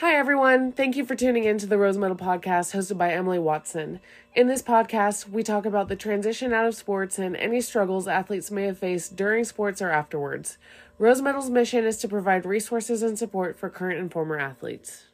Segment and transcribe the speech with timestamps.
[0.00, 0.72] Hi, everyone.
[0.72, 3.98] Thank you for tuning in to the Rose Medal Podcast hosted by Emily Watson.
[4.34, 8.50] In this podcast, we talk about the transition out of sports and any struggles athletes
[8.50, 10.58] may have faced during sports or afterwards.
[10.98, 15.06] Rose Medal's mission is to provide resources and support for current and former athletes.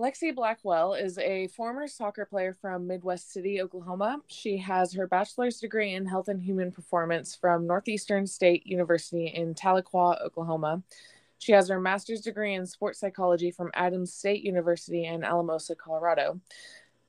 [0.00, 4.22] Lexi Blackwell is a former soccer player from Midwest City, Oklahoma.
[4.26, 9.54] She has her bachelor's degree in health and human performance from Northeastern State University in
[9.54, 10.82] Tahlequah, Oklahoma.
[11.40, 16.38] She has her master's degree in sports psychology from Adams State University in Alamosa, Colorado.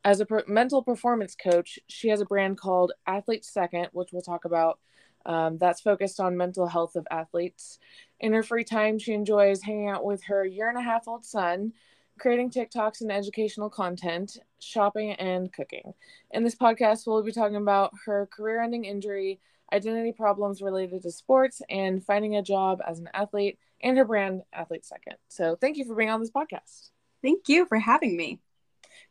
[0.06, 4.22] As a pro- mental performance coach, she has a brand called Athlete Second, which we'll
[4.22, 4.80] talk about.
[5.26, 7.78] Um, that's focused on mental health of athletes.
[8.22, 11.26] In her free time, she enjoys hanging out with her year and a half old
[11.26, 11.74] son,
[12.18, 15.94] creating TikToks and educational content, shopping, and cooking.
[16.32, 19.42] In this podcast, we'll be talking about her career ending injury,
[19.74, 24.42] identity problems related to sports, and finding a job as an athlete and her brand
[24.54, 25.16] Athlete Second.
[25.28, 26.90] So thank you for being on this podcast.
[27.22, 28.40] Thank you for having me.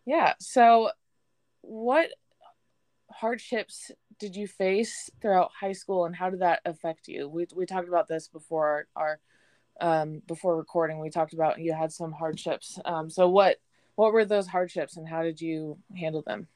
[0.06, 0.34] Yeah.
[0.40, 0.90] So,
[1.62, 2.10] what
[3.10, 7.28] hardships did you face throughout high school, and how did that affect you?
[7.28, 9.20] We we talked about this before our,
[9.80, 11.00] um before recording.
[11.00, 12.78] We talked about you had some hardships.
[12.84, 13.58] Um, so what
[13.94, 16.48] what were those hardships, and how did you handle them?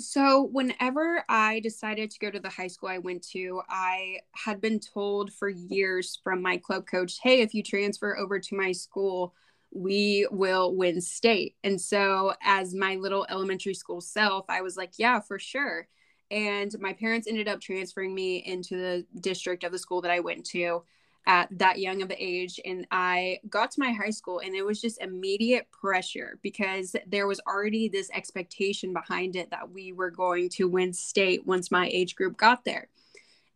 [0.00, 4.60] So, whenever I decided to go to the high school I went to, I had
[4.60, 8.72] been told for years from my club coach, hey, if you transfer over to my
[8.72, 9.34] school,
[9.70, 11.56] we will win state.
[11.64, 15.86] And so, as my little elementary school self, I was like, yeah, for sure.
[16.30, 20.20] And my parents ended up transferring me into the district of the school that I
[20.20, 20.82] went to
[21.30, 24.66] at that young of an age and i got to my high school and it
[24.66, 30.10] was just immediate pressure because there was already this expectation behind it that we were
[30.10, 32.88] going to win state once my age group got there.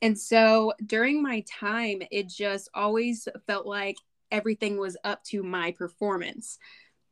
[0.03, 3.97] And so during my time it just always felt like
[4.31, 6.59] everything was up to my performance.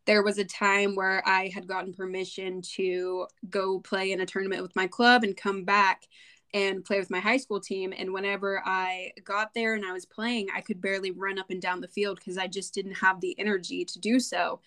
[0.07, 4.63] There was a time where I had gotten permission to go play in a tournament
[4.63, 6.07] with my club and come back
[6.55, 7.95] and play with my high school team.
[7.97, 11.63] And whenever I got there and I was playing, I could barely run up and
[11.63, 14.61] down the field because I just didn't have the energy to do so.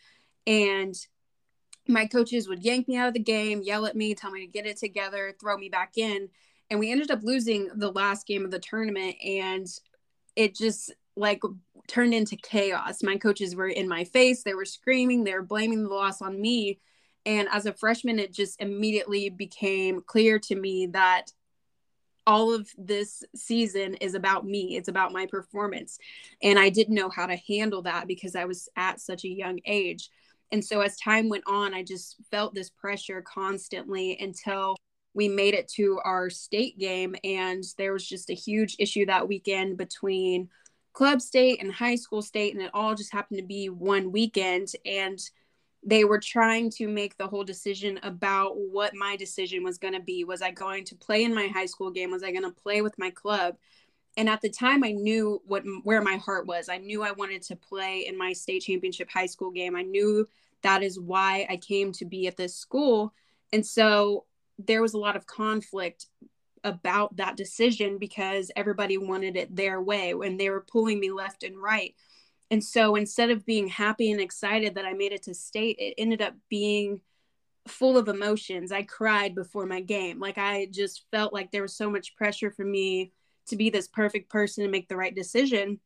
[0.48, 0.96] And
[1.88, 4.52] my coaches would yank me out of the game, yell at me, tell me to
[4.52, 6.30] get it together, throw me back in.
[6.70, 9.16] And we ended up losing the last game of the tournament.
[9.24, 9.68] And
[10.36, 11.42] it just like
[11.88, 13.04] turned into chaos.
[13.04, 16.42] My coaches were in my face, they were screaming, they were blaming the loss on
[16.42, 16.80] me.
[17.26, 21.32] And as a freshman, it just immediately became clear to me that
[22.28, 26.00] all of this season is about me it's about my performance.
[26.42, 29.60] And i didn't know how to handle that because i was at such a young
[29.66, 30.10] age.
[30.52, 34.76] And so as time went on i just felt this pressure constantly until
[35.16, 37.16] we made it to our state game.
[37.24, 40.50] And there was just a huge issue that weekend between
[40.94, 42.54] club state and high school state.
[42.54, 44.68] And it all just happened to be one weekend.
[44.86, 45.18] And
[45.86, 50.00] they were trying to make the whole decision about what my decision was going to
[50.00, 50.24] be.
[50.24, 52.10] Was I going to play in my high school game?
[52.10, 53.56] Was I going to play with my club?
[54.18, 56.70] And at the time, I knew what where my heart was.
[56.70, 59.76] I knew I wanted to play in my state championship high school game.
[59.76, 60.28] I knew
[60.64, 63.14] that is why I came to be at this school.
[63.54, 64.26] And so
[64.58, 66.08] there was a lot of conflict
[66.64, 71.44] about that decision because everybody wanted it their way and they were pulling me left
[71.44, 71.94] and right
[72.52, 75.96] and so instead of being happy and excited that I made it to state, it
[75.98, 77.02] ended up being
[77.68, 78.72] full of emotions.
[78.72, 80.20] I cried before my game.
[80.20, 83.12] Like I just felt like there was so much pressure for me
[83.48, 85.80] to be this perfect person and make the right decision.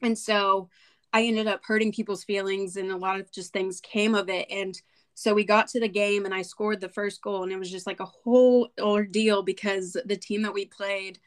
[0.00, 0.68] And so
[1.12, 4.46] I ended up hurting people's feelings and a lot of just things came of it.
[4.50, 4.80] And
[5.14, 7.70] so we got to the game and I scored the first goal and it was
[7.70, 11.20] just like a whole ordeal because the team that we played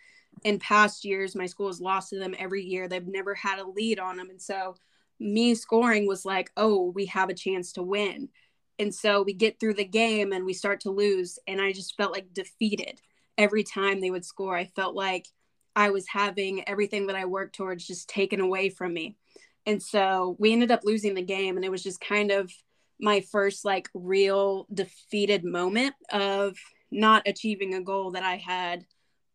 [0.46, 2.88] in past years, my school has lost to them every year.
[2.88, 4.30] They've never had a lead on them.
[4.30, 4.76] And so
[5.20, 8.30] me scoring was like, oh, we have a chance to win.
[8.78, 11.40] And so we get through the game and we start to lose.
[11.48, 13.02] And I just felt like defeated
[13.40, 14.56] every time they would score.
[14.56, 15.28] I felt like
[15.76, 19.18] I was having everything that I worked towards just taken away from me.
[19.66, 21.56] And so we ended up losing the game.
[21.56, 22.54] And it was just kind of
[23.00, 26.56] my first like real defeated moment of
[26.92, 28.86] not achieving a goal that I had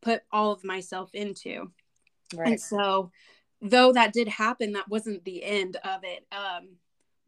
[0.03, 1.71] put all of myself into.
[2.35, 2.49] Right.
[2.49, 3.11] And so,
[3.61, 6.27] though that did happen, that wasn't the end of it.
[6.33, 6.77] Um,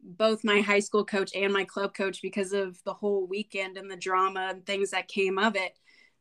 [0.01, 3.89] both my high school coach and my club coach, because of the whole weekend and
[3.89, 5.77] the drama and things that came of it,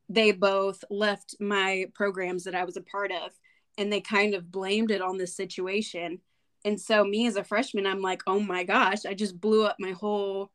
[0.08, 3.32] they both left my programs that I was a part of
[3.78, 6.20] and they kind of blamed it on this situation.
[6.64, 9.76] And so, me as a freshman, I'm like, oh my gosh, I just blew up
[9.78, 10.52] my whole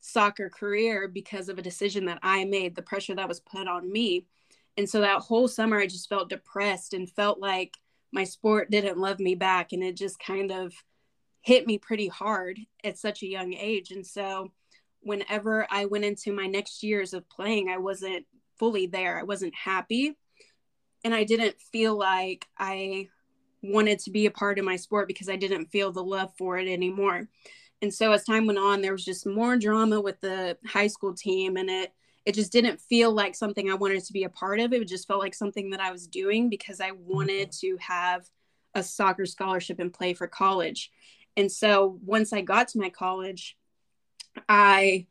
[0.00, 3.90] soccer career because of a decision that I made, the pressure that was put on
[3.90, 4.26] me.
[4.76, 7.76] And so that whole summer, I just felt depressed and felt like
[8.12, 9.72] my sport didn't love me back.
[9.72, 10.72] And it just kind of
[11.42, 13.90] hit me pretty hard at such a young age.
[13.90, 14.50] And so
[15.00, 18.26] whenever I went into my next years of playing, I wasn't
[18.58, 19.18] fully there.
[19.18, 20.16] I wasn't happy.
[21.04, 23.08] And I didn't feel like I
[23.62, 26.58] wanted to be a part of my sport because I didn't feel the love for
[26.58, 27.28] it anymore.
[27.82, 31.14] And so as time went on, there was just more drama with the high school
[31.14, 31.92] team and it
[32.24, 34.72] it just didn't feel like something I wanted to be a part of.
[34.72, 38.24] It just felt like something that I was doing because I wanted to have
[38.74, 40.90] a soccer scholarship and play for college.
[41.36, 43.56] And so once I got to my college,
[44.48, 45.06] I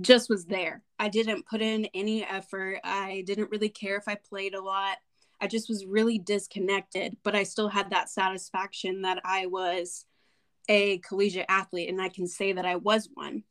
[0.00, 0.82] just was there.
[0.98, 2.80] I didn't put in any effort.
[2.82, 4.96] I didn't really care if I played a lot.
[5.40, 10.06] I just was really disconnected, but I still had that satisfaction that I was
[10.68, 13.44] a collegiate athlete and I can say that I was one.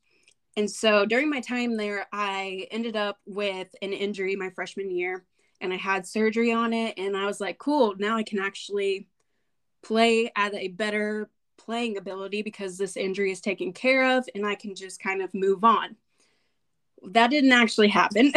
[0.56, 5.26] And so during my time there, I ended up with an injury my freshman year
[5.62, 6.98] and I had surgery on it.
[6.98, 9.08] And I was like, cool, now I can actually
[9.82, 14.56] play at a better playing ability because this injury is taken care of and I
[14.56, 15.96] can just kind of move on.
[17.12, 18.32] That didn't actually happen.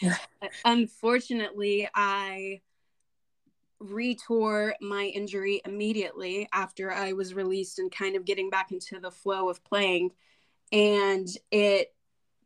[0.64, 2.60] Unfortunately, I
[3.82, 9.10] retore my injury immediately after I was released and kind of getting back into the
[9.10, 10.10] flow of playing.
[10.72, 11.94] And it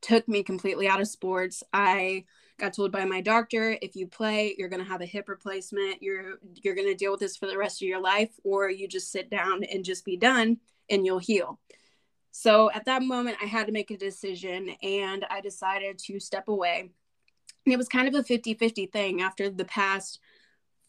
[0.00, 1.62] took me completely out of sports.
[1.72, 2.24] I
[2.58, 6.02] got told by my doctor if you play you're going to have a hip replacement.
[6.02, 8.86] You're you're going to deal with this for the rest of your life or you
[8.86, 10.58] just sit down and just be done
[10.90, 11.58] and you'll heal.
[12.30, 16.48] So at that moment i had to make a decision and i decided to step
[16.48, 16.90] away.
[17.64, 19.22] And it was kind of a 50-50 thing.
[19.22, 20.20] After the past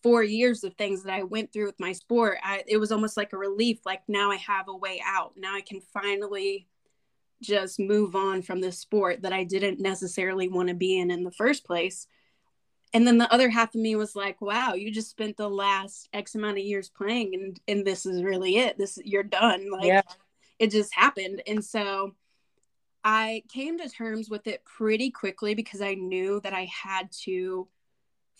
[0.03, 3.17] four years of things that i went through with my sport I, it was almost
[3.17, 5.33] like a relief like now i have a way out.
[5.35, 6.67] Now i can finally
[7.45, 11.23] just move on from this sport that I didn't necessarily want to be in in
[11.23, 12.07] the first place.
[12.93, 16.07] And then the other half of me was like, wow, you just spent the last
[16.13, 18.77] X amount of years playing and and this is really it.
[18.77, 19.69] This you're done.
[19.69, 20.01] Like yeah.
[20.59, 21.41] it just happened.
[21.45, 22.15] And so
[23.03, 27.67] I came to terms with it pretty quickly because I knew that I had to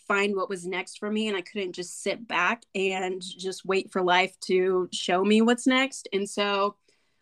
[0.08, 3.92] find what was next for me and I couldn't just sit back and just wait
[3.92, 6.08] for life to show me what's next.
[6.12, 6.76] And so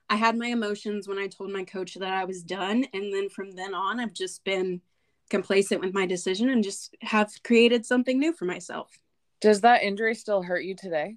[0.08, 2.84] I had my emotions when I told my coach that I was done.
[2.92, 4.80] And then from then on, I've just been
[5.30, 8.90] complacent with my decision and just have created something new for myself.
[9.40, 11.16] Does that injury still hurt you today?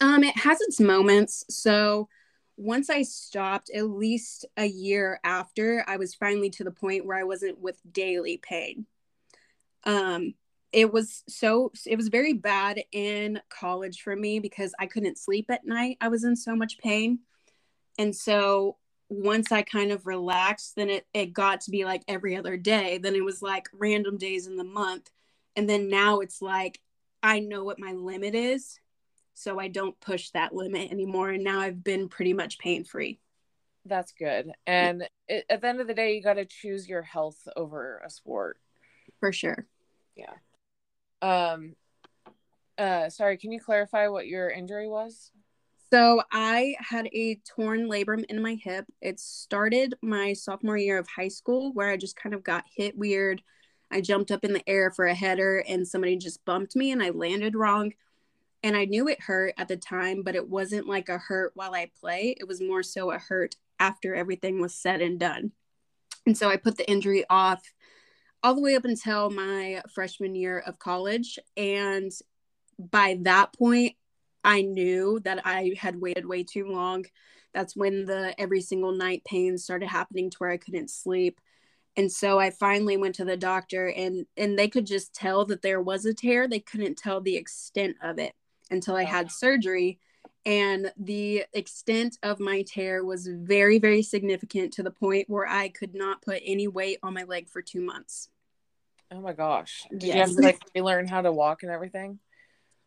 [0.00, 1.44] Um, it has its moments.
[1.48, 2.08] So
[2.56, 7.18] once I stopped, at least a year after, I was finally to the point where
[7.18, 8.86] I wasn't with daily pain.
[9.84, 10.34] Um,
[10.72, 15.46] it was so it was very bad in college for me because I couldn't sleep
[15.48, 15.98] at night.
[16.00, 17.20] I was in so much pain.
[17.98, 18.76] And so
[19.08, 22.98] once I kind of relaxed, then it, it got to be like every other day.
[22.98, 25.10] Then it was like random days in the month.
[25.56, 26.80] And then now it's like
[27.22, 28.78] I know what my limit is.
[29.34, 31.30] So I don't push that limit anymore.
[31.30, 33.18] And now I've been pretty much pain free.
[33.84, 34.52] That's good.
[34.66, 38.00] And it, at the end of the day, you got to choose your health over
[38.04, 38.58] a sport.
[39.20, 39.66] For sure.
[40.16, 40.32] Yeah.
[41.20, 41.74] Um,
[42.78, 45.30] uh, sorry, can you clarify what your injury was?
[45.94, 48.84] So I had a torn labrum in my hip.
[49.00, 52.98] It started my sophomore year of high school where I just kind of got hit
[52.98, 53.40] weird.
[53.92, 57.00] I jumped up in the air for a header and somebody just bumped me and
[57.00, 57.92] I landed wrong.
[58.64, 61.76] And I knew it hurt at the time, but it wasn't like a hurt while
[61.76, 62.34] I play.
[62.40, 65.52] It was more so a hurt after everything was said and done.
[66.26, 67.62] And so I put the injury off
[68.42, 71.38] all the way up until my freshman year of college.
[71.56, 72.10] And
[72.80, 73.94] by that point,
[74.44, 77.06] I knew that I had waited way too long.
[77.54, 81.40] That's when the every single night pain started happening to where I couldn't sleep.
[81.96, 85.62] And so I finally went to the doctor and and they could just tell that
[85.62, 86.46] there was a tear.
[86.46, 88.34] They couldn't tell the extent of it
[88.70, 89.98] until I oh, had surgery.
[90.46, 95.68] And the extent of my tear was very, very significant to the point where I
[95.68, 98.28] could not put any weight on my leg for two months.
[99.10, 99.86] Oh my gosh.
[99.90, 100.14] Did yes.
[100.14, 102.18] you have to like relearn how to walk and everything?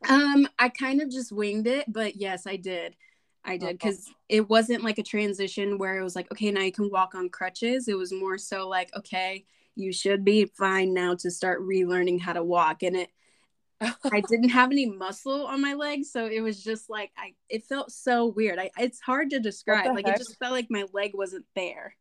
[0.07, 2.95] Um, I kind of just winged it, but yes, I did.
[3.43, 6.71] I did because it wasn't like a transition where it was like, okay, now you
[6.71, 7.87] can walk on crutches.
[7.87, 12.33] It was more so like, okay, you should be fine now to start relearning how
[12.33, 12.83] to walk.
[12.83, 13.09] And it,
[13.81, 17.35] I didn't have any muscle on my legs, so it was just like I.
[17.47, 18.59] It felt so weird.
[18.59, 18.71] I.
[18.77, 19.95] It's hard to describe.
[19.95, 20.15] Like heck?
[20.15, 21.95] it just felt like my leg wasn't there.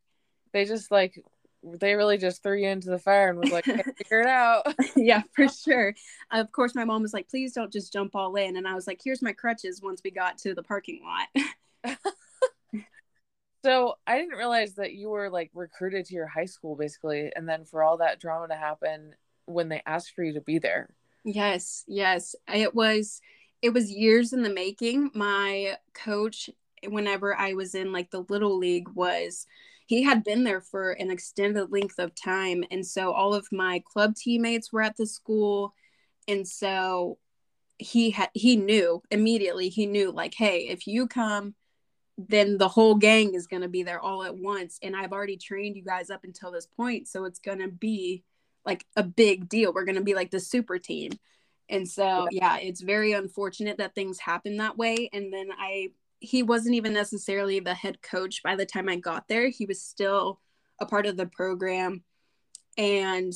[0.52, 1.22] They just like
[1.74, 4.74] they really just threw you into the fire and was like, figure it out.
[4.96, 5.94] yeah, for sure.
[6.30, 8.56] Of course, my mom was like, please don't just jump all in.
[8.56, 11.96] And I was like, here's my crutches once we got to the parking lot.
[13.64, 17.32] so I didn't realize that you were like recruited to your high school basically.
[17.34, 19.14] And then for all that drama to happen
[19.46, 20.90] when they asked for you to be there.
[21.24, 22.34] Yes, yes.
[22.52, 23.20] It was
[23.62, 25.10] it was years in the making.
[25.14, 26.50] My coach
[26.86, 29.46] whenever I was in like the little league was
[29.86, 33.82] he had been there for an extended length of time and so all of my
[33.86, 35.74] club teammates were at the school
[36.28, 37.18] and so
[37.78, 41.54] he had he knew immediately he knew like hey if you come
[42.18, 45.36] then the whole gang is going to be there all at once and i've already
[45.36, 48.24] trained you guys up until this point so it's going to be
[48.66, 49.72] like a big deal.
[49.72, 51.12] We're going to be like the super team.
[51.68, 52.58] And so yeah.
[52.58, 55.88] it's very unfortunate that things happen that way and then i
[56.20, 59.82] he wasn't even necessarily the head coach by the time i got there he was
[59.82, 60.40] still
[60.80, 62.02] a part of the program
[62.76, 63.32] and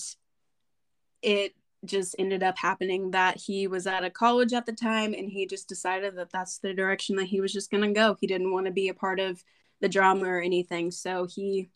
[1.23, 5.31] it just ended up happening that he was at a college at the time and
[5.31, 8.17] he just decided that that's the direction that he was just going to go.
[8.21, 9.43] He didn't want to be a part of
[9.81, 10.91] the drama or anything.
[10.91, 11.71] So he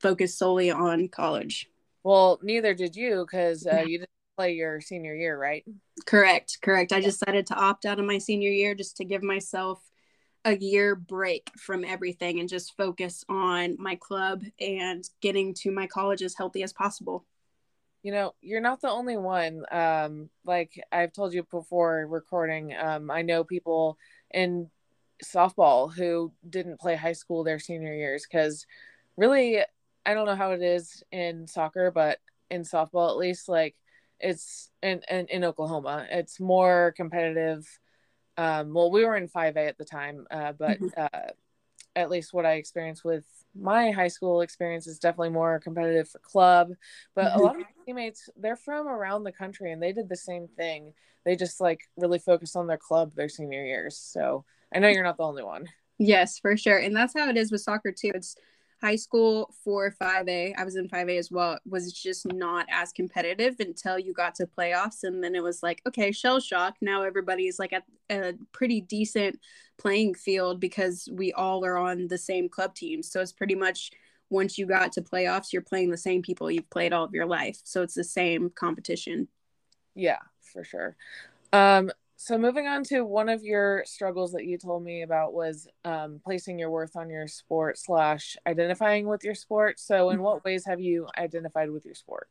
[0.00, 1.68] focused solely on college.
[2.04, 5.64] Well, neither did you because uh, you didn't play your senior year, right?
[6.06, 6.58] Correct.
[6.62, 6.92] Correct.
[6.92, 9.80] I decided to opt out of my senior year just to give myself
[10.48, 15.86] a year break from everything and just focus on my club and getting to my
[15.86, 17.26] college as healthy as possible.
[18.02, 19.64] You know you're not the only one.
[19.70, 23.98] Um like i've told you before recording um i know people
[24.30, 24.70] in
[25.22, 28.66] softball who didn't play high school their senior years because
[29.16, 29.58] really
[30.06, 32.18] i don't know how it is in soccer but
[32.50, 33.74] in softball at least like
[34.20, 37.66] it's in, in, in oklahoma it's more competitive
[38.38, 40.88] um well we were in 5a at the time uh but mm-hmm.
[40.96, 41.30] uh
[41.94, 46.18] at least what i experienced with my high school experience is definitely more competitive for
[46.20, 46.70] club,
[47.14, 47.40] but mm-hmm.
[47.40, 50.48] a lot of my teammates they're from around the country and they did the same
[50.56, 50.92] thing.
[51.24, 53.98] They just like really focused on their club their senior years.
[53.98, 55.66] So I know you're not the only one.
[55.98, 56.78] Yes, for sure.
[56.78, 58.12] And that's how it is with soccer too.
[58.14, 58.36] It's
[58.80, 63.56] high school for 5A, I was in 5A as well, was just not as competitive
[63.58, 65.02] until you got to playoffs.
[65.02, 66.76] And then it was like, okay, shell shock.
[66.80, 69.40] Now everybody's like at a pretty decent
[69.78, 73.02] playing field because we all are on the same club team.
[73.02, 73.90] So it's pretty much
[74.30, 77.26] once you got to playoffs, you're playing the same people you've played all of your
[77.26, 77.60] life.
[77.64, 79.28] So it's the same competition.
[79.94, 80.96] Yeah, for sure.
[81.52, 85.68] Um, so moving on to one of your struggles that you told me about was
[85.84, 89.78] um, placing your worth on your sport slash identifying with your sport.
[89.78, 90.24] So in mm-hmm.
[90.24, 92.28] what ways have you identified with your sport?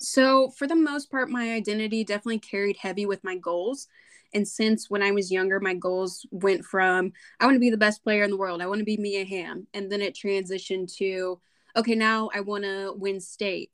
[0.00, 3.86] So for the most part, my identity definitely carried heavy with my goals.
[4.34, 7.76] And since when I was younger, my goals went from I want to be the
[7.76, 8.60] best player in the world.
[8.60, 9.68] I want to be Mia Hamm.
[9.72, 11.40] And then it transitioned to,
[11.76, 13.70] okay, now I want to win state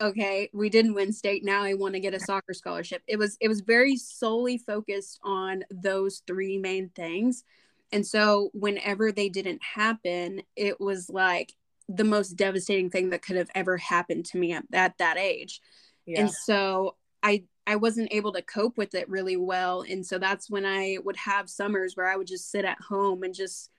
[0.00, 3.02] okay we didn't win state now i want to get a soccer scholarship.
[3.06, 7.44] It was it was very solely focused on those three main things.
[7.92, 11.52] And so whenever they didn't happen it was like
[11.88, 15.60] the most devastating thing that could have ever happened to me at, at that age.
[16.06, 16.22] Yeah.
[16.22, 19.82] and so i i wasn't able to cope with it really well.
[19.82, 23.22] And so that's when i would have summers where i would just sit at home
[23.22, 23.70] and just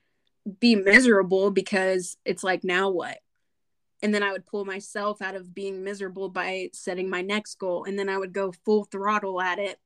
[0.60, 3.20] be miserable because it's like now what
[4.02, 7.86] and then I would pull myself out of being miserable by setting my next goal
[7.86, 9.80] and then I would go full throttle at it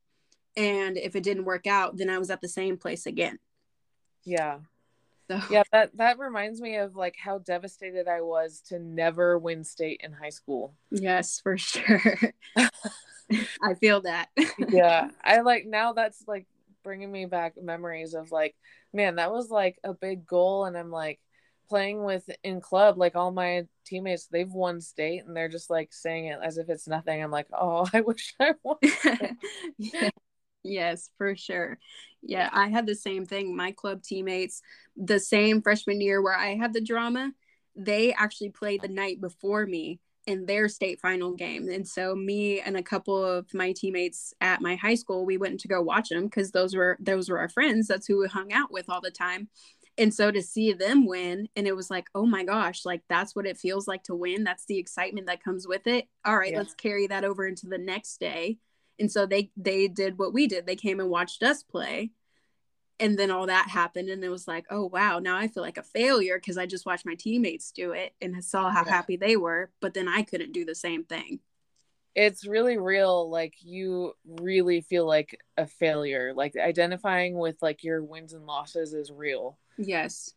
[0.55, 3.39] and if it didn't work out then I was at the same place again.
[4.23, 4.59] Yeah.
[5.29, 5.39] So.
[5.49, 10.01] Yeah, that that reminds me of like how devastated I was to never win state
[10.03, 10.75] in high school.
[10.91, 12.13] Yes, for sure.
[12.55, 14.29] I feel that.
[14.69, 15.09] yeah.
[15.23, 16.45] I like now that's like
[16.83, 18.55] bringing me back memories of like
[18.93, 21.19] man, that was like a big goal and I'm like
[21.67, 25.93] playing with in club like all my teammates they've won state and they're just like
[25.93, 27.21] saying it as if it's nothing.
[27.23, 28.77] I'm like oh i wish i won.
[29.77, 30.09] Yeah.
[30.63, 31.77] yes for sure.
[32.21, 33.55] Yeah i had the same thing.
[33.55, 34.61] My club teammates
[34.97, 37.31] the same freshman year where i had the drama
[37.75, 41.69] they actually played the night before me in their state final game.
[41.69, 45.59] And so me and a couple of my teammates at my high school we went
[45.59, 47.87] to go watch them because those were those were our friends.
[47.87, 49.49] That's who we hung out with all the time
[49.97, 53.35] and so to see them win, and it was like, oh my gosh, like that's
[53.35, 54.43] what it feels like to win.
[54.43, 56.07] That's the excitement that comes with it.
[56.25, 56.57] All right, yeah.
[56.57, 58.57] let's carry that over into the next day.
[58.99, 60.65] And so they they did what we did.
[60.65, 62.11] They came and watched us play.
[62.97, 65.77] And then all that happened, and it was like, oh wow, now I feel like
[65.77, 68.91] a failure because I just watched my teammates do it and saw how yeah.
[68.91, 71.39] happy they were, but then I couldn't do the same thing
[72.15, 78.01] it's really real like you really feel like a failure like identifying with like your
[78.01, 79.57] wins and losses is real.
[79.77, 80.33] Yes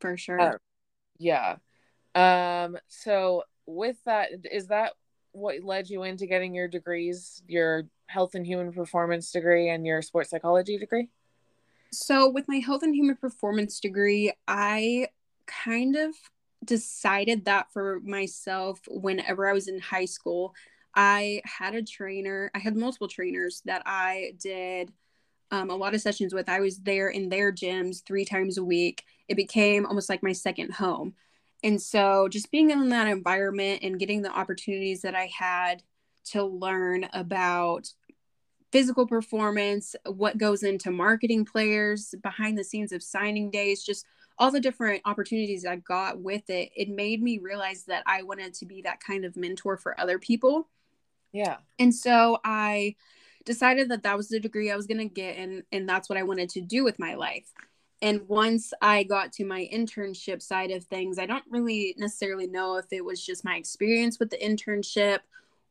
[0.00, 0.40] for sure.
[0.40, 0.52] Uh,
[1.18, 1.56] yeah.
[2.14, 4.92] Um so with that is that
[5.30, 10.02] what led you into getting your degrees your health and human performance degree and your
[10.02, 11.08] sports psychology degree?
[11.92, 15.06] So with my health and human performance degree i
[15.46, 16.14] kind of
[16.64, 20.54] decided that for myself whenever i was in high school
[20.94, 24.92] I had a trainer, I had multiple trainers that I did
[25.50, 28.64] um, a lot of sessions with, I was there in their gyms three times a
[28.64, 29.04] week.
[29.28, 31.14] It became almost like my second home.
[31.62, 35.82] And so just being in that environment and getting the opportunities that I had
[36.30, 37.92] to learn about
[38.72, 44.06] physical performance, what goes into marketing players, behind the scenes of signing days, just
[44.38, 48.54] all the different opportunities I got with it, it made me realize that I wanted
[48.54, 50.70] to be that kind of mentor for other people.
[51.32, 51.56] Yeah.
[51.78, 52.96] And so I
[53.44, 56.18] decided that that was the degree I was going to get and and that's what
[56.18, 57.50] I wanted to do with my life.
[58.00, 62.76] And once I got to my internship side of things, I don't really necessarily know
[62.76, 65.20] if it was just my experience with the internship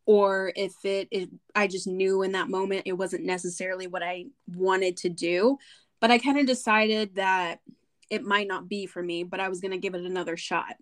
[0.05, 4.27] or if it, it I just knew in that moment it wasn't necessarily what I
[4.55, 5.57] wanted to do.
[5.99, 7.59] But I kind of decided that
[8.09, 10.75] it might not be for me, but I was going to give it another shot.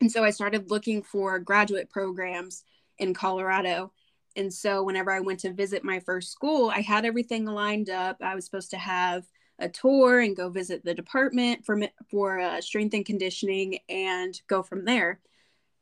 [0.00, 2.64] And so I started looking for graduate programs
[2.98, 3.92] in Colorado
[4.36, 8.18] and so whenever I went to visit my first school, I had everything lined up.
[8.20, 9.24] I was supposed to have
[9.58, 11.78] a tour and go visit the department for
[12.10, 15.20] for uh, strength and conditioning and go from there.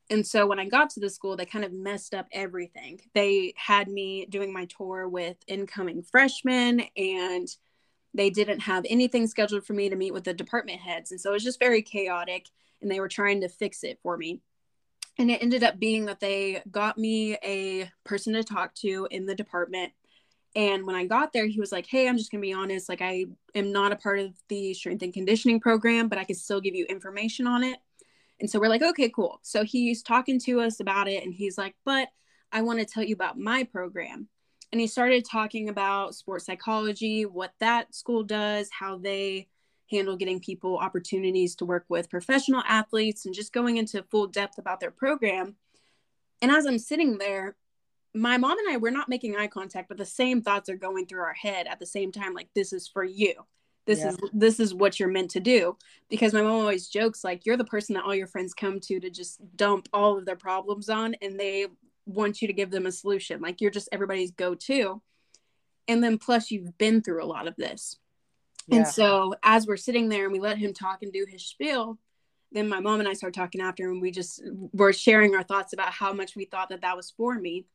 [0.09, 2.99] And so when I got to the school, they kind of messed up everything.
[3.13, 7.47] They had me doing my tour with incoming freshmen and
[8.15, 11.11] they didn't have anything scheduled for me to meet with the department heads.
[11.11, 12.47] And so it was just very chaotic
[12.81, 14.41] and they were trying to fix it for me
[15.19, 19.25] and it ended up being that they got me a person to talk to in
[19.25, 19.91] the department.
[20.55, 22.89] And when i got there he was like hey i'm just going to be honest
[22.89, 26.35] like i am not a part of the strength and conditioning program but i can
[26.35, 27.77] still give you information on it.
[28.39, 29.39] And so we're like okay cool.
[29.43, 32.07] So he's talking to us about it and he's like but
[32.51, 34.27] i want to tell you about my program.
[34.71, 39.49] And he started talking about sports psychology what that school does how they
[39.89, 44.57] handle getting people opportunities to work with professional athletes and just going into full depth
[44.57, 45.55] about their program.
[46.41, 47.55] And as I'm sitting there,
[48.13, 51.05] my mom and I we're not making eye contact, but the same thoughts are going
[51.05, 53.33] through our head at the same time like this is for you.
[53.85, 54.09] This yeah.
[54.09, 55.77] is this is what you're meant to do
[56.09, 58.99] because my mom always jokes like you're the person that all your friends come to
[58.99, 61.67] to just dump all of their problems on and they
[62.05, 63.41] want you to give them a solution.
[63.41, 65.01] Like you're just everybody's go-to.
[65.87, 67.97] And then plus you've been through a lot of this.
[68.71, 71.97] And so as we're sitting there and we let him talk and do his spiel,
[72.51, 74.41] then my mom and I started talking after and we just
[74.73, 77.65] were sharing our thoughts about how much we thought that that was for me.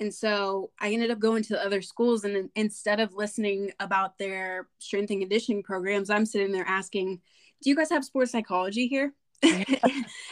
[0.00, 4.68] And so I ended up going to other schools and instead of listening about their
[4.78, 7.20] strength and conditioning programs, I'm sitting there asking,
[7.62, 9.66] "Do you guys have sports psychology here?" and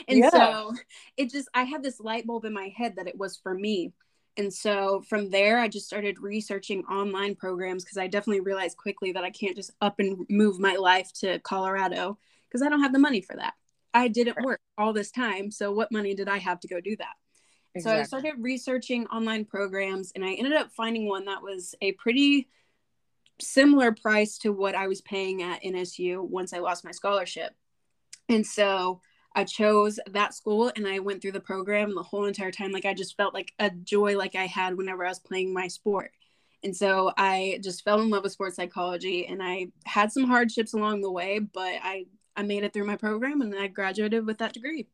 [0.08, 0.30] yeah.
[0.30, 0.72] so
[1.16, 3.92] it just I had this light bulb in my head that it was for me.
[4.36, 9.12] And so from there, I just started researching online programs because I definitely realized quickly
[9.12, 12.18] that I can't just up and move my life to Colorado
[12.48, 13.54] because I don't have the money for that.
[13.94, 15.50] I didn't work all this time.
[15.50, 17.14] So, what money did I have to go do that?
[17.74, 17.96] Exactly.
[17.96, 21.92] So, I started researching online programs and I ended up finding one that was a
[21.92, 22.48] pretty
[23.40, 27.54] similar price to what I was paying at NSU once I lost my scholarship.
[28.28, 29.00] And so,
[29.36, 32.72] I chose that school and I went through the program the whole entire time.
[32.72, 35.68] Like I just felt like a joy like I had whenever I was playing my
[35.68, 36.12] sport.
[36.64, 40.72] And so I just fell in love with sports psychology and I had some hardships
[40.72, 44.38] along the way, but I, I made it through my program and I graduated with
[44.38, 44.88] that degree.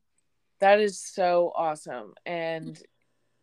[0.59, 2.13] That is so awesome.
[2.25, 2.77] And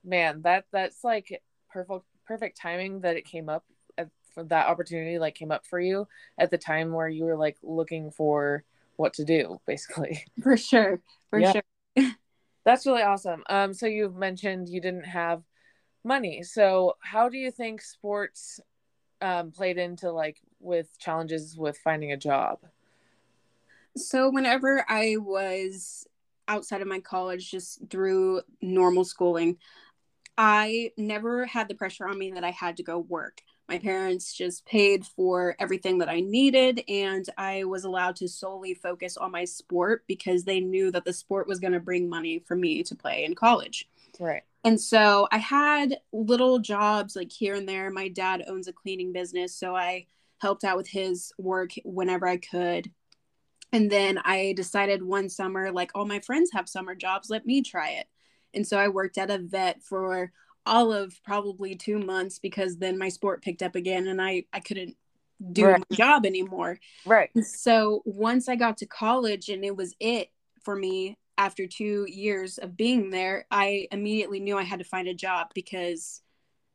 [0.05, 3.65] man, that that's like perfect perfect timing that it came up
[3.97, 6.07] at, that opportunity like came up for you
[6.39, 8.65] at the time where you were like looking for
[9.01, 10.25] what to do basically.
[10.43, 11.53] For sure for yeah.
[11.53, 12.11] sure.
[12.65, 13.43] That's really awesome.
[13.49, 15.43] Um so you've mentioned you didn't have
[16.05, 16.43] money.
[16.43, 18.61] So how do you think sports
[19.21, 22.59] um played into like with challenges with finding a job?
[23.97, 26.07] So whenever i was
[26.47, 29.57] outside of my college just through normal schooling
[30.37, 34.35] i never had the pressure on me that i had to go work my parents
[34.35, 39.31] just paid for everything that I needed, and I was allowed to solely focus on
[39.31, 42.83] my sport because they knew that the sport was going to bring money for me
[42.83, 43.89] to play in college.
[44.19, 44.43] Right.
[44.65, 47.91] And so I had little jobs like here and there.
[47.91, 50.07] My dad owns a cleaning business, so I
[50.39, 52.91] helped out with his work whenever I could.
[53.73, 57.63] And then I decided one summer, like all my friends have summer jobs, let me
[57.63, 58.09] try it.
[58.53, 60.33] And so I worked at a vet for
[60.67, 64.61] all of probably two months because then my sport picked up again and I, I
[64.61, 64.97] couldn't
[65.53, 65.83] do right.
[65.91, 66.79] my job anymore.
[67.07, 67.31] Right.
[67.43, 70.29] So once I got to college and it was it
[70.63, 75.09] for me after two years of being there, I immediately knew I had to find
[75.09, 76.21] a job because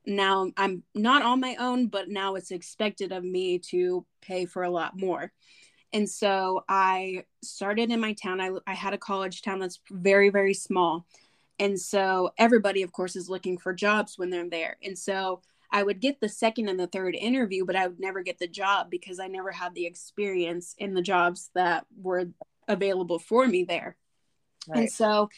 [0.08, 4.64] now I'm not on my own, but now it's expected of me to pay for
[4.64, 5.32] a lot more.
[5.94, 8.42] And so I started in my town.
[8.42, 11.06] I, I had a college town that's very, very small.
[11.60, 14.78] And so everybody, of course, is looking for jobs when they're there.
[14.84, 15.42] And so
[15.72, 18.48] I would get the second and the third interview, but I would never get the
[18.48, 22.30] job because I never had the experience in the jobs that were
[22.68, 23.96] available for me there.
[24.68, 24.80] Right.
[24.80, 25.30] And so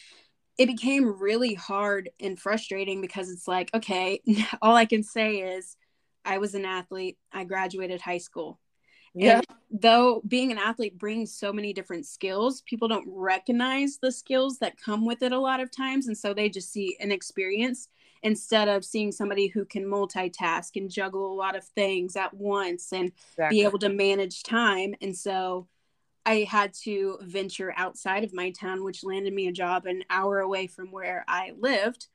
[0.56, 4.20] it became really hard and frustrating because it's like, okay,
[4.62, 5.76] all I can say is
[6.24, 8.58] I was an athlete, I graduated high school.
[9.14, 9.36] Yeah.
[9.36, 14.58] And though being an athlete brings so many different skills, people don't recognize the skills
[14.58, 16.06] that come with it a lot of times.
[16.06, 17.88] And so they just see an experience
[18.22, 22.92] instead of seeing somebody who can multitask and juggle a lot of things at once
[22.92, 23.58] and exactly.
[23.58, 24.94] be able to manage time.
[25.00, 25.68] And so
[26.26, 30.40] I had to venture outside of my town, which landed me a job an hour
[30.40, 32.08] away from where I lived.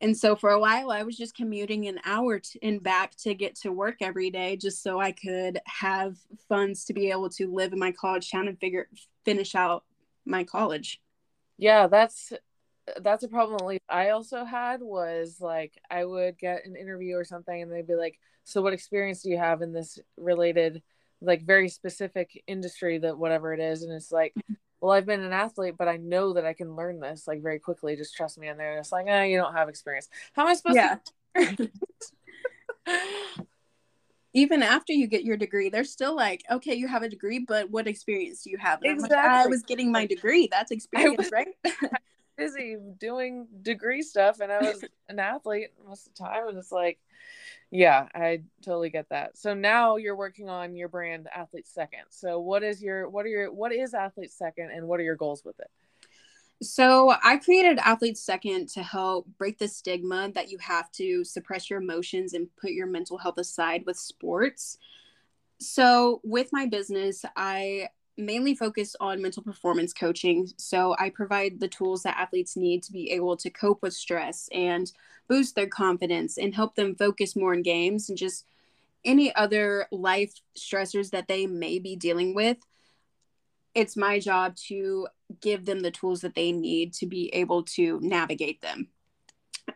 [0.00, 3.34] And so for a while, I was just commuting an hour to, and back to
[3.34, 6.16] get to work every day, just so I could have
[6.48, 8.88] funds to be able to live in my college town and figure
[9.24, 9.84] finish out
[10.24, 11.00] my college.
[11.58, 12.32] Yeah, that's
[13.00, 17.16] that's a problem at least I also had was like I would get an interview
[17.16, 20.82] or something and they'd be like, So what experience do you have in this related
[21.20, 23.82] like very specific industry that whatever it is?
[23.82, 24.54] And it's like, mm-hmm.
[24.80, 27.58] Well, I've been an athlete, but I know that I can learn this like very
[27.58, 27.96] quickly.
[27.96, 28.48] Just trust me.
[28.48, 30.08] And they're just like, eh, you don't have experience.
[30.34, 30.98] How am I supposed yeah.
[31.36, 31.70] to
[34.34, 37.70] even after you get your degree, they're still like, okay, you have a degree, but
[37.70, 38.82] what experience do you have?
[38.82, 39.16] And exactly.
[39.16, 40.48] Like, I was getting my degree.
[40.50, 41.48] That's experience, was, right?
[42.36, 46.72] busy doing degree stuff and I was an athlete most of the time and it's
[46.72, 46.98] like
[47.70, 49.36] yeah, I totally get that.
[49.36, 52.04] So now you're working on your brand Athlete Second.
[52.10, 55.16] So what is your what are your what is Athlete Second and what are your
[55.16, 55.70] goals with it?
[56.62, 61.68] So I created Athlete Second to help break the stigma that you have to suppress
[61.68, 64.78] your emotions and put your mental health aside with sports.
[65.58, 70.48] So with my business, I mainly focus on mental performance coaching.
[70.56, 74.48] So I provide the tools that athletes need to be able to cope with stress
[74.52, 74.90] and
[75.28, 78.46] boost their confidence and help them focus more in games and just
[79.04, 82.58] any other life stressors that they may be dealing with.
[83.74, 85.08] It's my job to
[85.40, 88.88] give them the tools that they need to be able to navigate them.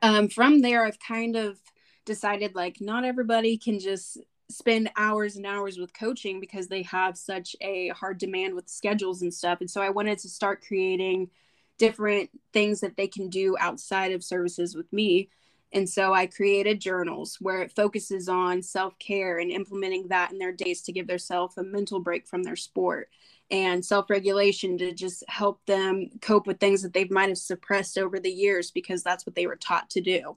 [0.03, 1.59] Um, from there, I've kind of
[2.07, 4.19] decided like not everybody can just
[4.51, 9.23] spend hours and hours with coaching because they have such a hard demand with schedules
[9.23, 9.61] and stuff.
[9.61, 11.31] And so I wanted to start creating
[11.79, 15.31] different things that they can do outside of services with me.
[15.73, 20.39] And so I created journals where it focuses on self care and implementing that in
[20.39, 23.09] their days to give themselves a mental break from their sport
[23.51, 27.99] and self regulation to just help them cope with things that they might have suppressed
[27.99, 30.37] over the years because that's what they were taught to do.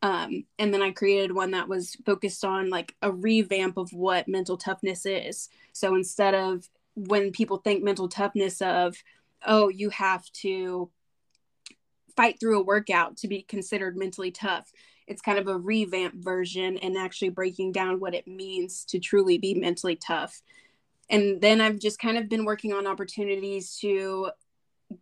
[0.00, 4.28] Um, and then I created one that was focused on like a revamp of what
[4.28, 5.48] mental toughness is.
[5.72, 8.96] So instead of when people think mental toughness of,
[9.46, 10.90] oh, you have to
[12.16, 14.70] fight through a workout to be considered mentally tough,
[15.06, 19.38] it's kind of a revamp version and actually breaking down what it means to truly
[19.38, 20.42] be mentally tough.
[21.10, 24.30] And then I've just kind of been working on opportunities to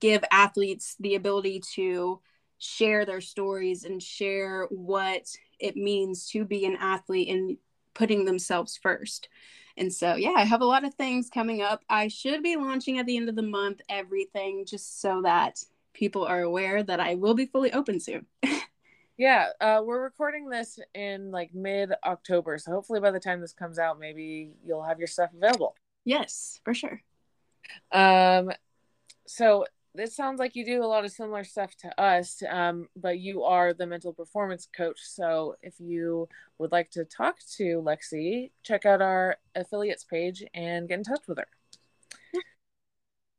[0.00, 2.20] give athletes the ability to
[2.58, 7.56] share their stories and share what it means to be an athlete and
[7.94, 9.28] putting themselves first.
[9.76, 11.84] And so, yeah, I have a lot of things coming up.
[11.88, 16.24] I should be launching at the end of the month everything just so that people
[16.24, 18.26] are aware that I will be fully open soon.
[19.18, 22.56] yeah, uh, we're recording this in like mid October.
[22.58, 25.74] So, hopefully, by the time this comes out, maybe you'll have your stuff available.
[26.04, 27.02] Yes, for sure.
[27.92, 28.50] Um,
[29.26, 29.66] so
[29.96, 33.42] this sounds like you do a lot of similar stuff to us, um, but you
[33.42, 35.00] are the mental performance coach.
[35.00, 36.28] So if you
[36.58, 41.22] would like to talk to Lexi, check out our affiliates page and get in touch
[41.26, 41.46] with her.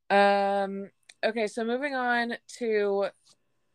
[0.10, 0.90] Um,
[1.24, 3.08] okay, so moving on to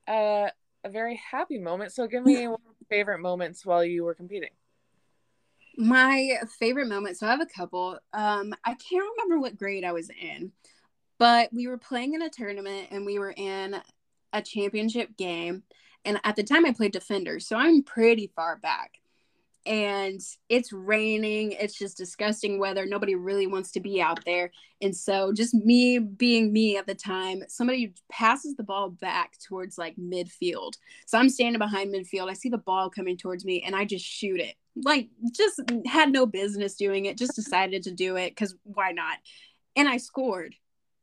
[0.08, 0.48] uh,
[0.84, 1.92] a very happy moment.
[1.92, 4.50] So give me one of your favorite moments while you were competing.
[5.78, 7.16] My favorite moment.
[7.16, 7.98] So I have a couple.
[8.12, 10.52] Um, I can't remember what grade I was in
[11.22, 13.80] but we were playing in a tournament and we were in
[14.32, 15.62] a championship game.
[16.04, 17.38] And at the time, I played defender.
[17.38, 18.98] So I'm pretty far back.
[19.64, 21.52] And it's raining.
[21.52, 22.86] It's just disgusting weather.
[22.86, 24.50] Nobody really wants to be out there.
[24.80, 29.78] And so, just me being me at the time, somebody passes the ball back towards
[29.78, 30.72] like midfield.
[31.06, 32.30] So I'm standing behind midfield.
[32.30, 34.56] I see the ball coming towards me and I just shoot it.
[34.74, 39.18] Like, just had no business doing it, just decided to do it because why not?
[39.76, 40.56] And I scored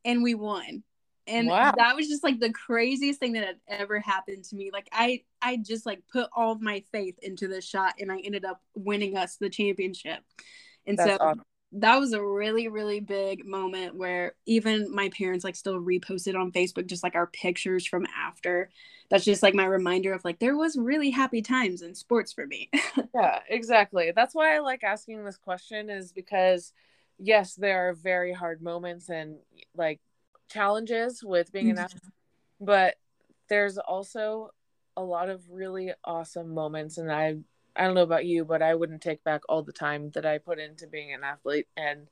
[0.09, 0.83] and we won.
[1.27, 1.73] And wow.
[1.77, 4.71] that was just like the craziest thing that had ever happened to me.
[4.73, 8.19] Like i i just like put all of my faith into the shot and i
[8.19, 10.19] ended up winning us the championship.
[10.87, 11.43] And That's so awesome.
[11.73, 16.51] that was a really really big moment where even my parents like still reposted on
[16.51, 18.71] facebook just like our pictures from after.
[19.11, 22.47] That's just like my reminder of like there was really happy times in sports for
[22.47, 22.71] me.
[23.13, 24.13] Yeah exactly.
[24.15, 26.73] That's why i like asking this question is because
[27.19, 29.35] yes there are very hard moments and
[29.75, 29.99] like
[30.49, 31.85] challenges with being an mm-hmm.
[31.85, 32.13] athlete
[32.59, 32.95] but
[33.49, 34.49] there's also
[34.97, 37.35] a lot of really awesome moments and i
[37.79, 40.37] I don't know about you, but I wouldn't take back all the time that I
[40.37, 42.07] put into being an athlete and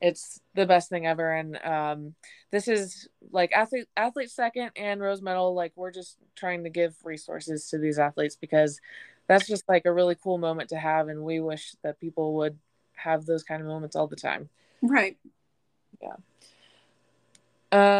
[0.00, 2.14] it's the best thing ever and um,
[2.50, 6.94] this is like athlete athlete second and rose medal like we're just trying to give
[7.04, 8.80] resources to these athletes because
[9.26, 12.58] that's just like a really cool moment to have and we wish that people would
[13.02, 14.48] have those kind of moments all the time.
[14.82, 15.16] Right.
[16.02, 16.16] Yeah.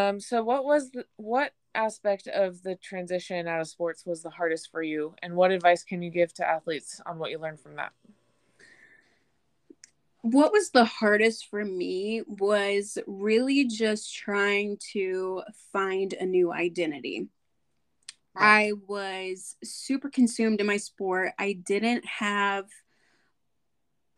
[0.09, 4.29] Um so what was the, what aspect of the transition out of sports was the
[4.29, 5.15] hardest for you?
[5.21, 7.93] And what advice can you give to athletes on what you learned from that?
[10.23, 15.41] What was the hardest for me was really just trying to
[15.73, 17.27] find a new identity.
[18.35, 21.33] I was super consumed in my sport.
[21.37, 22.65] I didn't have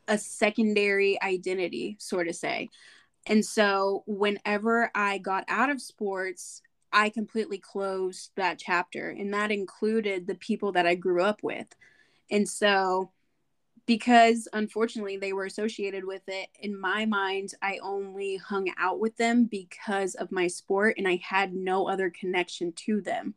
[0.08, 2.70] a secondary identity sort of say
[3.26, 6.62] and so whenever i got out of sports
[6.94, 11.68] I completely closed that chapter, and that included the people that I grew up with.
[12.30, 13.12] And so,
[13.88, 19.18] because unfortunately they were associated with it, in my mind, I only hung out with
[19.18, 23.34] them because of my sport, and I had no other connection to them.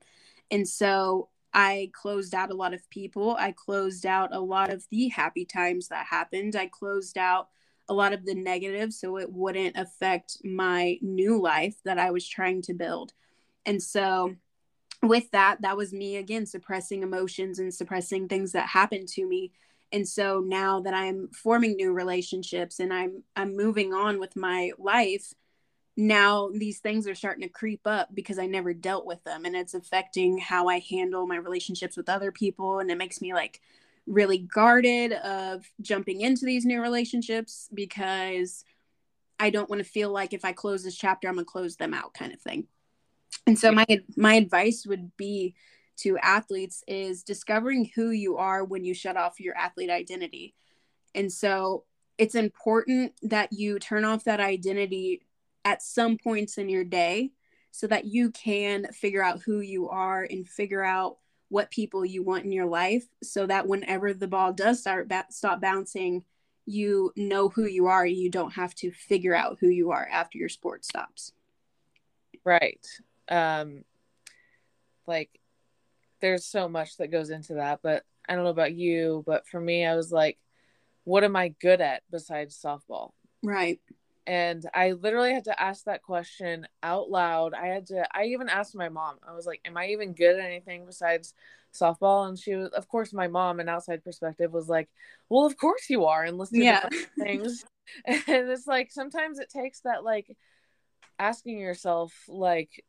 [0.51, 3.35] And so, I closed out a lot of people.
[3.38, 6.55] I closed out a lot of the happy times that happened.
[6.55, 7.49] I closed out
[7.88, 12.29] a lot of the negatives so it wouldn't affect my new life that I was
[12.29, 13.14] trying to build.
[13.64, 14.37] And so
[15.03, 19.53] with that, that was me again suppressing emotions and suppressing things that happened to me.
[19.92, 24.73] And so now that I'm forming new relationships and I'm I'm moving on with my
[24.79, 25.33] life,
[25.97, 29.57] now these things are starting to creep up because I never dealt with them and
[29.57, 33.63] it's affecting how I handle my relationships with other people and it makes me like
[34.07, 38.65] really guarded of jumping into these new relationships because
[39.41, 41.77] I don't want to feel like if I close this chapter I'm going to close
[41.77, 42.67] them out kind of thing.
[43.47, 45.55] And so my my advice would be
[45.99, 50.55] to athletes is discovering who you are when you shut off your athlete identity.
[51.15, 51.85] And so
[52.19, 55.23] it's important that you turn off that identity
[55.67, 57.33] at some points in your day
[57.73, 62.23] so that you can figure out who you are and figure out what people you
[62.23, 66.25] want in your life so that whenever the ball does start ba- stop bouncing
[66.67, 70.39] you know who you are you don't have to figure out who you are after
[70.39, 71.33] your sport stops.
[72.45, 72.87] Right.
[73.29, 73.83] Um
[75.09, 75.31] like
[76.21, 79.61] there's so much that goes into that but i don't know about you but for
[79.61, 80.39] me i was like
[81.05, 83.13] what am i good at besides softball?
[83.43, 83.79] Right
[84.27, 87.55] and i literally had to ask that question out loud.
[87.55, 89.17] I had to i even asked my mom.
[89.27, 91.35] I was like am i even good at anything besides
[91.73, 92.29] softball?
[92.29, 94.89] And she was of course my mom an outside perspective was like
[95.29, 96.89] well of course you are and listening yeah.
[96.89, 97.65] to things.
[98.07, 100.37] And it's like sometimes it takes that like
[101.21, 102.85] asking yourself like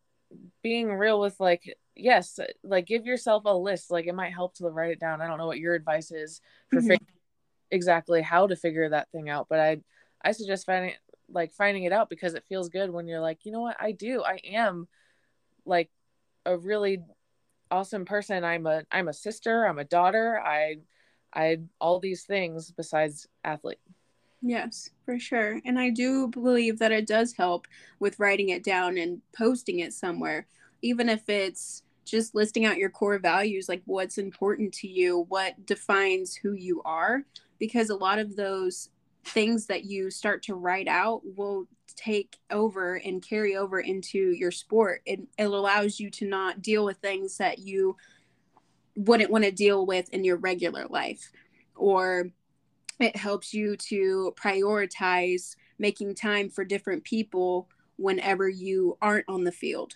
[0.63, 4.65] being real with like yes like give yourself a list like it might help to
[4.65, 5.21] write it down.
[5.21, 6.95] I don't know what your advice is for mm-hmm.
[7.69, 9.77] exactly how to figure that thing out but i
[10.23, 10.93] i suggest finding
[11.29, 13.77] like finding it out because it feels good when you're like you know what?
[13.79, 14.23] I do.
[14.23, 14.87] I am
[15.65, 15.89] like
[16.45, 16.99] a really
[17.71, 18.43] awesome person.
[18.43, 19.65] I'm a i'm a sister.
[19.65, 20.39] I'm a daughter.
[20.43, 20.77] I
[21.33, 23.79] i all these things besides athlete.
[24.41, 25.59] Yes, for sure.
[25.65, 27.67] And I do believe that it does help
[27.99, 30.47] with writing it down and posting it somewhere,
[30.81, 35.65] even if it's just listing out your core values, like what's important to you, what
[35.65, 37.23] defines who you are,
[37.59, 38.89] because a lot of those
[39.27, 44.51] things that you start to write out will take over and carry over into your
[44.51, 45.01] sport.
[45.05, 47.95] It, it allows you to not deal with things that you
[48.95, 51.31] wouldn't want to deal with in your regular life
[51.75, 52.27] or
[52.99, 59.51] it helps you to prioritize making time for different people whenever you aren't on the
[59.51, 59.95] field.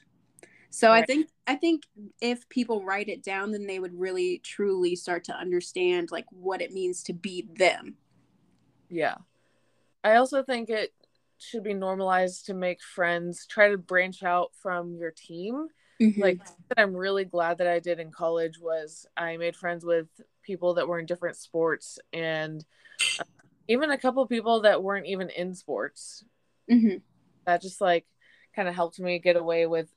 [0.69, 1.03] So right.
[1.03, 1.83] I think I think
[2.21, 6.61] if people write it down then they would really truly start to understand like what
[6.61, 7.95] it means to be them.
[8.91, 9.15] Yeah.
[10.03, 10.93] I also think it
[11.37, 15.69] should be normalized to make friends, try to branch out from your team.
[16.01, 16.21] Mm-hmm.
[16.21, 16.41] Like
[16.77, 20.07] I'm really glad that I did in college was I made friends with
[20.43, 22.65] people that were in different sports and
[23.67, 26.25] even a couple people that weren't even in sports.
[26.69, 26.97] Mm-hmm.
[27.45, 28.05] That just like
[28.55, 29.89] kind of helped me get away with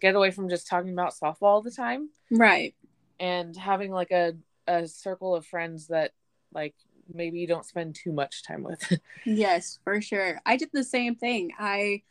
[0.00, 2.10] get away from just talking about softball all the time.
[2.30, 2.74] Right.
[3.18, 4.34] And having like a
[4.66, 6.12] a circle of friends that
[6.52, 6.74] like
[7.12, 8.98] maybe you don't spend too much time with.
[9.24, 10.40] yes, for sure.
[10.46, 11.52] I did the same thing.
[11.58, 12.02] I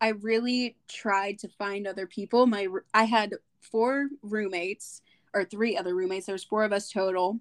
[0.00, 2.46] I really tried to find other people.
[2.46, 5.02] My I had four roommates
[5.34, 6.26] or three other roommates.
[6.26, 7.38] There's four of us total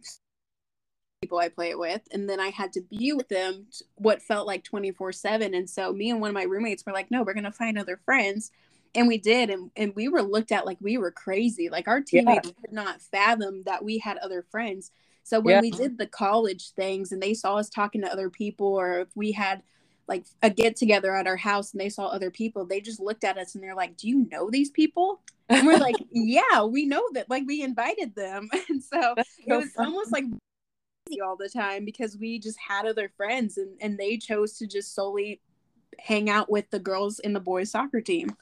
[1.22, 4.48] people I play it with, and then I had to be with them what felt
[4.48, 5.54] like twenty four seven.
[5.54, 7.98] And so me and one of my roommates were like, "No, we're gonna find other
[8.06, 8.52] friends."
[8.96, 11.70] And we did, and, and we were looked at like we were crazy.
[11.70, 12.54] Like our teammates yeah.
[12.62, 14.92] could not fathom that we had other friends.
[15.30, 15.62] So when yeah.
[15.62, 19.10] we did the college things and they saw us talking to other people, or if
[19.14, 19.62] we had
[20.08, 23.24] like a get together at our house and they saw other people, they just looked
[23.24, 26.88] at us and they're like, "Do you know these people?" And we're like, "Yeah, we
[26.88, 27.30] know that.
[27.30, 29.86] Like we invited them." And so, so it was fun.
[29.86, 30.24] almost like
[31.24, 34.96] all the time because we just had other friends and and they chose to just
[34.96, 35.42] solely
[36.00, 38.36] hang out with the girls in the boys soccer team.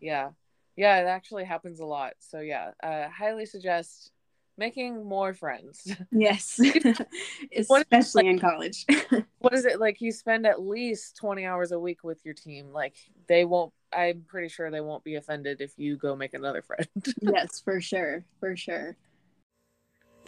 [0.00, 0.30] Yeah.
[0.76, 2.12] Yeah, it actually happens a lot.
[2.20, 4.12] So yeah, uh, highly suggest
[4.60, 5.92] making more friends.
[6.12, 6.60] Yes.
[7.56, 8.84] Especially like, in college.
[9.38, 12.72] what is it like you spend at least 20 hours a week with your team
[12.72, 12.96] like
[13.26, 16.88] they won't I'm pretty sure they won't be offended if you go make another friend.
[17.22, 18.24] yes, for sure.
[18.38, 18.96] For sure.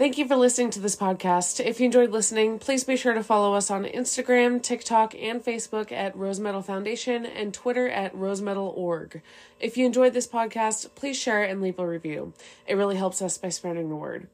[0.02, 1.64] Thank you for listening to this podcast.
[1.64, 5.92] If you enjoyed listening, please be sure to follow us on Instagram, TikTok, and Facebook
[5.92, 9.22] at Rose Medal Foundation and Twitter at rosemedal.org.
[9.60, 12.32] If you enjoyed this podcast, please share it and leave a review.
[12.66, 14.26] It really helps us by spreading the word.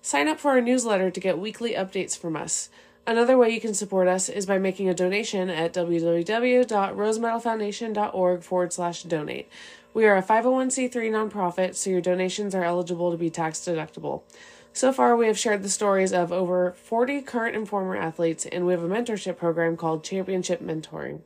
[0.00, 2.70] Sign up for our newsletter to get weekly updates from us.
[3.06, 9.02] Another way you can support us is by making a donation at www.rosemedalfoundation.org forward slash
[9.02, 9.50] donate.
[9.92, 14.22] We are a 501c3 nonprofit, so your donations are eligible to be tax deductible.
[14.72, 18.64] So far, we have shared the stories of over 40 current and former athletes, and
[18.64, 21.22] we have a mentorship program called Championship Mentoring.